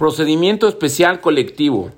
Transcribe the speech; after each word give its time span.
Procedimiento 0.00 0.66
especial 0.66 1.20
colectivo. 1.20 1.90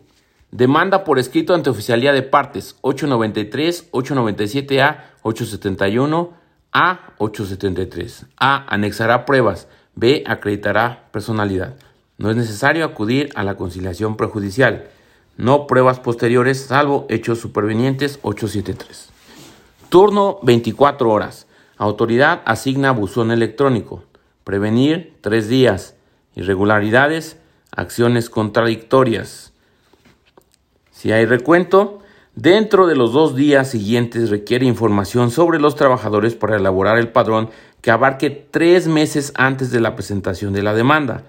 Demanda 0.50 1.04
por 1.04 1.20
escrito 1.20 1.54
ante 1.54 1.70
oficialía 1.70 2.12
de 2.12 2.22
partes 2.22 2.74
893, 2.80 3.92
897A, 3.92 5.04
871, 5.22 6.32
A, 6.72 7.12
873. 7.18 8.26
A. 8.36 8.74
Anexará 8.74 9.24
pruebas. 9.24 9.68
B. 9.94 10.24
Acreditará 10.26 11.10
personalidad. 11.12 11.76
No 12.18 12.28
es 12.28 12.34
necesario 12.34 12.84
acudir 12.84 13.30
a 13.36 13.44
la 13.44 13.54
conciliación 13.54 14.16
prejudicial. 14.16 14.88
No 15.36 15.68
pruebas 15.68 16.00
posteriores, 16.00 16.60
salvo 16.60 17.06
hechos 17.08 17.38
supervenientes 17.38 18.18
873. 18.22 19.10
Turno 19.90 20.40
24 20.42 21.08
horas. 21.08 21.46
Autoridad 21.76 22.42
asigna 22.46 22.90
buzón 22.90 23.30
electrónico. 23.30 24.02
Prevenir 24.42 25.16
3 25.20 25.46
días. 25.46 25.94
Irregularidades 26.34 27.36
acciones 27.72 28.30
contradictorias. 28.30 29.52
Si 30.90 31.10
hay 31.10 31.26
recuento, 31.26 31.98
dentro 32.36 32.86
de 32.86 32.94
los 32.94 33.12
dos 33.12 33.34
días 33.34 33.70
siguientes 33.70 34.30
requiere 34.30 34.66
información 34.66 35.30
sobre 35.30 35.58
los 35.58 35.74
trabajadores 35.74 36.34
para 36.34 36.56
elaborar 36.56 36.98
el 36.98 37.08
padrón 37.08 37.50
que 37.80 37.90
abarque 37.90 38.30
tres 38.30 38.86
meses 38.86 39.32
antes 39.34 39.72
de 39.72 39.80
la 39.80 39.96
presentación 39.96 40.52
de 40.52 40.62
la 40.62 40.74
demanda. 40.74 41.24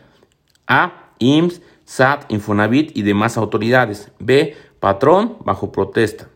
A. 0.67 1.09
IMSS, 1.19 1.61
SAT, 1.85 2.31
Infonavit 2.31 2.95
y 2.95 3.01
demás 3.01 3.37
autoridades. 3.37 4.11
B. 4.19 4.55
Patrón 4.79 5.37
bajo 5.43 5.71
protesta. 5.71 6.29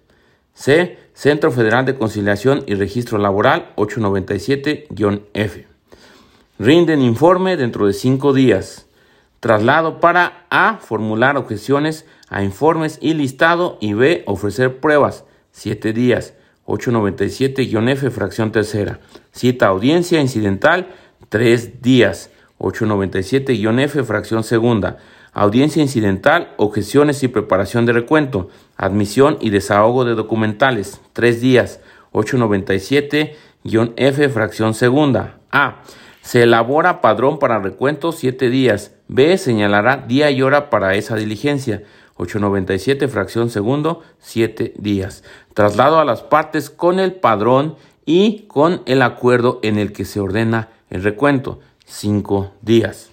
C. 0.53 0.97
Centro 1.13 1.51
Federal 1.51 1.85
de 1.85 1.95
Conciliación 1.95 2.63
y 2.65 2.73
Registro 2.75 3.17
Laboral 3.17 3.73
897-F. 3.75 5.67
Rinden 6.59 7.01
informe 7.01 7.57
dentro 7.57 7.85
de 7.85 7.93
cinco 7.93 8.33
días. 8.33 8.86
Traslado 9.47 9.99
para 10.01 10.45
A. 10.49 10.75
Formular 10.75 11.37
objeciones 11.37 12.05
a 12.27 12.43
informes 12.43 12.99
y 13.01 13.13
listado 13.13 13.77
y 13.79 13.93
B. 13.93 14.25
Ofrecer 14.27 14.81
pruebas. 14.81 15.23
7 15.51 15.93
días. 15.93 16.33
897-F, 16.65 18.09
fracción 18.09 18.51
tercera. 18.51 18.99
Cita 19.31 19.67
audiencia 19.67 20.19
incidental. 20.19 20.89
3 21.29 21.81
días. 21.81 22.29
897-F, 22.59 24.03
fracción 24.03 24.43
segunda. 24.43 24.97
Audiencia 25.31 25.81
incidental, 25.81 26.53
objeciones 26.57 27.23
y 27.23 27.29
preparación 27.29 27.85
de 27.85 27.93
recuento. 27.93 28.49
Admisión 28.75 29.37
y 29.39 29.49
desahogo 29.49 30.03
de 30.03 30.15
documentales. 30.15 30.99
3 31.13 31.39
días. 31.39 31.79
897-F, 32.11 34.27
fracción 34.27 34.73
segunda. 34.73 35.37
A. 35.53 35.83
Se 36.19 36.43
elabora 36.43 36.99
padrón 36.99 37.39
para 37.39 37.59
recuento 37.59 38.11
7 38.11 38.49
días. 38.49 38.96
B. 39.07 39.37
Señalará 39.37 39.97
día 39.97 40.31
y 40.31 40.41
hora 40.41 40.69
para 40.69 40.95
esa 40.95 41.15
diligencia. 41.15 41.83
897 42.17 43.07
fracción 43.07 43.49
segundo, 43.49 44.01
7 44.19 44.73
días. 44.77 45.23
Traslado 45.53 45.99
a 45.99 46.05
las 46.05 46.23
partes 46.23 46.69
con 46.69 46.99
el 46.99 47.13
padrón 47.13 47.75
y 48.05 48.45
con 48.47 48.81
el 48.85 49.01
acuerdo 49.01 49.59
en 49.63 49.77
el 49.77 49.91
que 49.93 50.05
se 50.05 50.19
ordena 50.19 50.69
el 50.89 51.03
recuento. 51.03 51.59
5 51.85 52.53
días. 52.61 53.09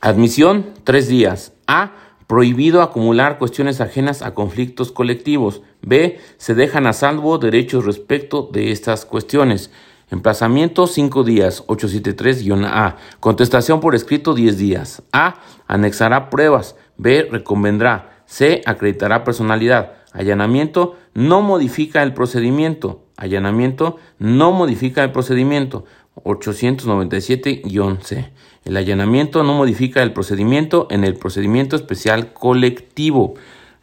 Admisión, 0.00 0.66
3 0.84 1.08
días. 1.08 1.52
A. 1.66 1.92
Prohibido 2.26 2.80
acumular 2.80 3.38
cuestiones 3.38 3.82
ajenas 3.82 4.22
a 4.22 4.32
conflictos 4.32 4.90
colectivos. 4.90 5.60
B. 5.82 6.18
Se 6.38 6.54
dejan 6.54 6.86
a 6.86 6.94
salvo 6.94 7.36
derechos 7.38 7.84
respecto 7.84 8.48
de 8.50 8.72
estas 8.72 9.04
cuestiones. 9.04 9.70
Emplazamiento 10.10 10.86
5 10.86 11.24
días, 11.24 11.64
873-A. 11.66 12.96
Contestación 13.20 13.80
por 13.80 13.94
escrito 13.94 14.34
10 14.34 14.58
días. 14.58 15.02
A. 15.12 15.36
Anexará 15.66 16.30
pruebas. 16.30 16.76
B. 16.96 17.28
Reconvendrá. 17.30 18.22
C. 18.26 18.62
Acreditará 18.66 19.24
personalidad. 19.24 19.92
Allanamiento 20.12 20.96
no 21.14 21.42
modifica 21.42 22.02
el 22.02 22.14
procedimiento. 22.14 23.04
Allanamiento 23.16 23.96
no 24.18 24.52
modifica 24.52 25.02
el 25.02 25.12
procedimiento. 25.12 25.84
897-C. 26.22 28.30
El 28.64 28.76
allanamiento 28.76 29.42
no 29.42 29.54
modifica 29.54 30.02
el 30.02 30.12
procedimiento 30.12 30.86
en 30.90 31.04
el 31.04 31.16
procedimiento 31.16 31.76
especial 31.76 32.32
colectivo. 32.32 33.34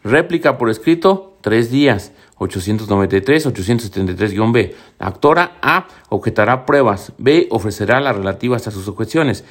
Réplica 0.03 0.57
por 0.57 0.69
escrito, 0.69 1.37
3 1.41 1.71
días. 1.71 2.11
893-873-B. 2.39 4.75
La 4.99 5.07
actora 5.07 5.57
A 5.61 5.87
objetará 6.09 6.65
pruebas. 6.65 7.13
B 7.19 7.47
ofrecerá 7.51 7.99
las 7.99 8.15
relativas 8.15 8.67
a 8.67 8.71
sus 8.71 8.87
objeciones. 8.87 9.43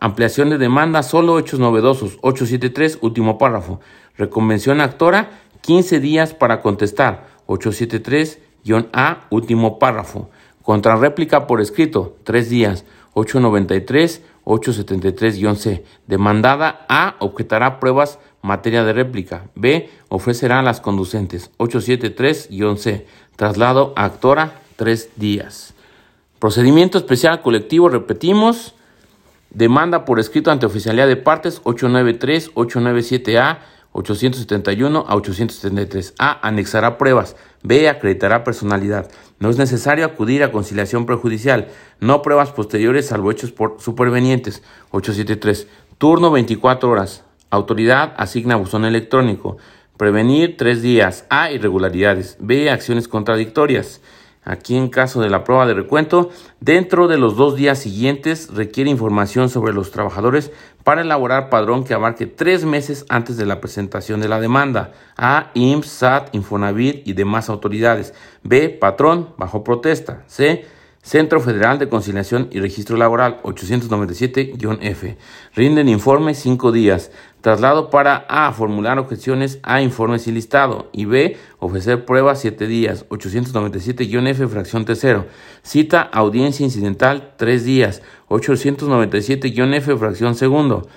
Ampliación 0.00 0.50
de 0.50 0.58
demanda, 0.58 1.02
solo 1.02 1.38
hechos 1.38 1.60
novedosos. 1.60 2.18
873, 2.22 2.98
último 3.02 3.36
párrafo. 3.36 3.80
Reconvención 4.16 4.80
actora, 4.80 5.42
15 5.60 6.00
días 6.00 6.32
para 6.34 6.62
contestar. 6.62 7.28
873-A, 7.46 9.26
último 9.30 9.78
párrafo. 9.78 10.30
Contrarréplica 10.62 11.46
por 11.46 11.60
escrito, 11.60 12.16
3 12.24 12.48
días. 12.48 12.86
893, 13.14 14.22
873-C. 14.44 15.84
Demandada 16.06 16.86
A 16.88 17.16
objetará 17.18 17.80
pruebas 17.80 18.18
materia 18.42 18.84
de 18.84 18.92
réplica. 18.92 19.48
B 19.54 19.90
ofrecerá 20.08 20.62
las 20.62 20.80
conducentes. 20.80 21.50
873-C. 21.58 23.06
Traslado 23.36 23.92
a 23.96 24.04
actora 24.04 24.60
3 24.76 25.10
días. 25.16 25.74
Procedimiento 26.38 26.98
especial 26.98 27.42
colectivo, 27.42 27.88
repetimos. 27.88 28.74
Demanda 29.50 30.04
por 30.04 30.20
escrito 30.20 30.50
ante 30.50 30.66
oficialidad 30.66 31.08
de 31.08 31.16
partes 31.16 31.60
893, 31.64 32.54
897A, 32.54 33.58
871 33.92 35.04
a 35.08 35.16
873. 35.16 36.14
A. 36.18 36.46
Anexará 36.46 36.98
pruebas. 36.98 37.34
B. 37.62 37.88
Acreditará 37.88 38.44
personalidad. 38.44 39.10
No 39.40 39.50
es 39.50 39.56
necesario 39.56 40.04
acudir 40.04 40.44
a 40.44 40.52
conciliación 40.52 41.06
prejudicial. 41.06 41.68
No 41.98 42.22
pruebas 42.22 42.52
posteriores 42.52 43.06
salvo 43.06 43.30
hechos 43.30 43.50
por 43.50 43.80
supervenientes. 43.80 44.62
873. 44.90 45.66
Turno 45.96 46.30
24 46.30 46.88
horas. 46.90 47.24
Autoridad 47.50 48.14
asigna 48.18 48.56
buzón 48.56 48.84
electrónico. 48.84 49.56
Prevenir 49.96 50.56
tres 50.56 50.82
días. 50.82 51.24
A. 51.30 51.50
Irregularidades. 51.50 52.36
B. 52.40 52.70
Acciones 52.70 53.08
contradictorias. 53.08 54.02
Aquí 54.44 54.76
en 54.76 54.88
caso 54.88 55.20
de 55.20 55.28
la 55.28 55.44
prueba 55.44 55.66
de 55.66 55.74
recuento, 55.74 56.30
dentro 56.60 57.06
de 57.08 57.18
los 57.18 57.36
dos 57.36 57.56
días 57.56 57.78
siguientes 57.78 58.48
requiere 58.52 58.88
información 58.88 59.50
sobre 59.50 59.74
los 59.74 59.90
trabajadores 59.90 60.52
para 60.84 61.02
elaborar 61.02 61.50
padrón 61.50 61.84
que 61.84 61.92
abarque 61.92 62.26
tres 62.26 62.64
meses 62.64 63.04
antes 63.10 63.36
de 63.36 63.44
la 63.44 63.60
presentación 63.60 64.20
de 64.20 64.28
la 64.28 64.40
demanda. 64.40 64.92
A. 65.16 65.50
IMSS, 65.54 65.88
SAT, 65.88 66.34
Infonavit 66.34 67.06
y 67.06 67.12
demás 67.12 67.50
autoridades. 67.50 68.14
B. 68.42 68.70
Patrón 68.70 69.34
bajo 69.36 69.64
protesta. 69.64 70.22
C 70.26 70.64
Centro 71.02 71.40
Federal 71.40 71.78
de 71.78 71.88
Conciliación 71.88 72.48
y 72.50 72.60
Registro 72.60 72.96
Laboral 72.96 73.40
897-F. 73.42 75.16
Rinden 75.54 75.88
informe 75.88 76.34
5 76.34 76.72
días. 76.72 77.10
Traslado 77.40 77.88
para 77.88 78.26
A. 78.28 78.52
Formular 78.52 78.98
objeciones 78.98 79.58
a 79.62 79.80
informes 79.80 80.26
y 80.26 80.32
listado. 80.32 80.90
Y 80.92 81.06
B. 81.06 81.36
Ofrecer 81.60 82.04
pruebas 82.04 82.40
7 82.40 82.66
días. 82.66 83.06
897-F. 83.08 84.48
Fracción 84.48 84.84
tercero. 84.84 85.26
Cita 85.62 86.02
audiencia 86.02 86.64
incidental 86.64 87.34
3 87.38 87.64
días. 87.64 88.02
897-F. 88.28 89.96
Fracción 89.96 90.34
segundo. 90.34 90.88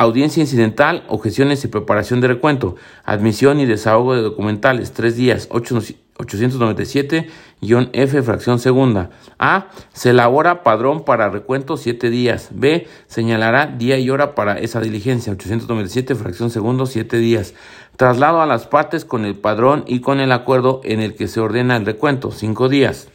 Audiencia 0.00 0.40
incidental, 0.40 1.04
objeciones 1.08 1.64
y 1.64 1.68
preparación 1.68 2.20
de 2.20 2.28
recuento. 2.28 2.76
Admisión 3.04 3.58
y 3.58 3.66
desahogo 3.66 4.14
de 4.14 4.22
documentales. 4.22 4.92
3 4.92 5.16
días. 5.16 5.48
8 5.50 5.80
897-F, 6.18 8.22
fracción 8.22 8.58
segunda. 8.58 9.10
A. 9.38 9.68
Se 9.92 10.10
elabora 10.10 10.62
padrón 10.62 11.04
para 11.04 11.30
recuento 11.30 11.76
7 11.76 12.10
días. 12.10 12.48
B. 12.52 12.88
Señalará 13.06 13.66
día 13.66 13.98
y 13.98 14.10
hora 14.10 14.34
para 14.34 14.58
esa 14.58 14.80
diligencia. 14.80 15.32
897, 15.32 16.16
fracción 16.16 16.50
segundo, 16.50 16.86
7 16.86 17.18
días. 17.18 17.54
Traslado 17.96 18.42
a 18.42 18.46
las 18.46 18.66
partes 18.66 19.04
con 19.04 19.24
el 19.24 19.36
padrón 19.36 19.84
y 19.86 20.00
con 20.00 20.18
el 20.20 20.32
acuerdo 20.32 20.80
en 20.84 21.00
el 21.00 21.14
que 21.14 21.28
se 21.28 21.40
ordena 21.40 21.76
el 21.76 21.86
recuento. 21.86 22.32
5 22.32 22.68
días. 22.68 23.08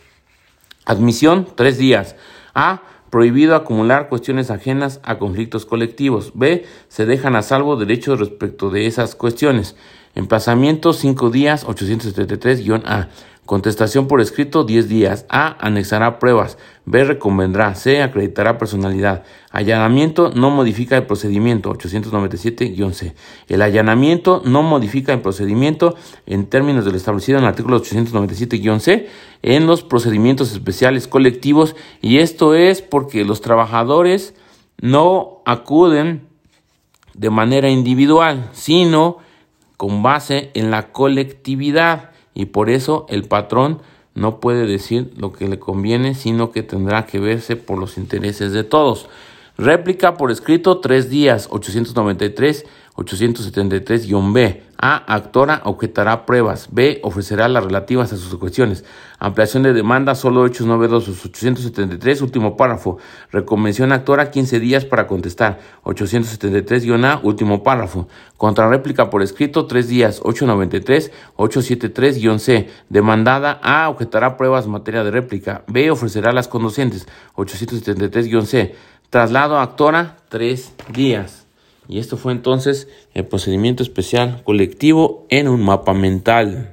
Admisión, 0.86 1.48
3 1.56 1.78
días. 1.78 2.16
A. 2.54 2.84
Prohibido 3.10 3.56
acumular 3.56 4.10
cuestiones 4.10 4.50
ajenas 4.50 5.00
a 5.04 5.20
conflictos 5.20 5.66
colectivos. 5.68 6.32
B. 6.34 6.66
Se 6.88 7.06
dejan 7.06 7.36
a 7.36 7.44
salvo 7.44 7.76
derechos 7.76 8.20
respecto 8.20 8.72
de 8.72 8.88
esas 8.88 9.14
cuestiones. 9.14 9.76
Emplazamiento 10.16 10.94
5 10.94 11.30
días 11.32 11.66
873-A. 11.66 13.10
Contestación 13.46 14.08
por 14.08 14.22
escrito 14.22 14.64
10 14.64 14.88
días. 14.88 15.26
A. 15.28 15.58
Anexará 15.66 16.20
pruebas. 16.20 16.58
B. 16.86 17.04
Reconvendrá. 17.04 17.76
C. 17.76 18.02
Acreditará 18.02 18.58
personalidad. 18.58 19.24
Allanamiento 19.52 20.32
no 20.34 20.50
modifica 20.50 20.96
el 20.96 21.06
procedimiento 21.06 21.74
897-C. 21.74 23.16
El 23.50 23.62
allanamiento 23.62 24.42
no 24.46 24.64
modifica 24.64 25.14
el 25.14 25.22
procedimiento 25.22 25.96
en 26.26 26.46
términos 26.46 26.86
de 26.86 26.92
lo 26.92 26.98
establecido 26.98 27.40
en 27.40 27.44
el 27.44 27.50
artículo 27.50 27.82
897-C 27.82 29.10
en 29.42 29.68
los 29.68 29.84
procedimientos 29.84 30.54
especiales 30.54 31.08
colectivos 31.08 31.76
y 32.02 32.20
esto 32.20 32.56
es 32.56 32.82
porque 32.82 33.26
los 33.26 33.42
trabajadores 33.42 34.36
no 34.80 35.42
acuden 35.46 36.28
de 37.14 37.30
manera 37.30 37.70
individual, 37.70 38.50
sino 38.54 39.23
con 39.84 40.02
base 40.02 40.50
en 40.54 40.72
la 40.72 40.94
colectividad. 40.94 42.12
Y 42.34 42.46
por 42.46 42.70
eso 42.70 43.06
el 43.10 43.26
patrón 43.26 43.82
no 44.16 44.40
puede 44.40 44.66
decir 44.66 45.12
lo 45.18 45.34
que 45.34 45.50
le 45.50 45.60
conviene, 45.60 46.16
sino 46.16 46.52
que 46.52 46.64
tendrá 46.64 47.06
que 47.06 47.20
verse 47.20 47.58
por 47.58 47.78
los 47.78 47.98
intereses 47.98 48.54
de 48.54 48.64
todos. 48.64 49.10
Réplica 49.58 50.14
por 50.14 50.32
escrito, 50.32 50.80
tres 50.80 51.10
días, 51.10 51.50
893. 51.52 52.66
873-B. 52.96 54.64
A. 54.78 54.98
Actora 55.14 55.62
objetará 55.64 56.26
pruebas. 56.26 56.68
B. 56.70 57.00
Ofrecerá 57.04 57.48
las 57.48 57.64
relativas 57.64 58.12
a 58.12 58.18
sus 58.18 58.36
cuestiones. 58.36 58.84
Ampliación 59.18 59.64
de 59.64 59.72
demanda, 59.72 60.14
solo 60.14 60.46
hechos 60.46 60.68
novedosos. 60.68 61.26
873, 61.26 62.22
último 62.22 62.58
párrafo. 62.58 62.98
Reconvención 63.32 63.94
actora, 63.94 64.30
15 64.30 64.60
días 64.60 64.84
para 64.84 65.08
contestar. 65.08 65.60
873-A, 65.86 67.22
último 67.24 67.64
párrafo. 67.64 68.10
Contrarréplica 68.36 69.10
por 69.10 69.22
escrito, 69.22 69.68
3 69.68 69.88
días. 69.88 70.20
893, 70.22 71.12
873-C. 71.38 72.70
Demandada, 72.90 73.60
A. 73.64 73.90
Objetará 73.90 74.36
pruebas 74.36 74.66
en 74.66 74.72
materia 74.72 75.06
de 75.06 75.12
réplica. 75.12 75.64
B. 75.68 75.90
Ofrecerá 75.92 76.34
las 76.34 76.50
conducentes. 76.50 77.08
873-C. 77.38 78.76
Traslado 79.10 79.60
actora, 79.60 80.18
3 80.28 80.74
días. 80.90 81.43
Y 81.88 82.00
esto 82.00 82.18
fue 82.18 82.32
entonces 82.32 82.88
el 83.14 83.26
procedimiento 83.26 83.84
especial 83.84 84.42
colectivo 84.44 85.26
en 85.30 85.48
un 85.48 85.62
mapa 85.62 85.94
mental. 85.94 86.73